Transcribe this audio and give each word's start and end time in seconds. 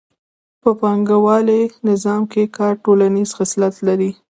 په 0.61 0.69
پانګوالي 0.79 1.61
نظام 1.89 2.21
کې 2.31 2.43
کار 2.57 2.73
ټولنیز 2.85 3.29
خصلت 3.37 3.75
لري 3.87 4.11